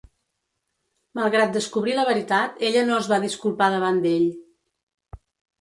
[1.19, 4.29] Malgrat descobrir la veritat, ella no es va disculpar davant d'ell.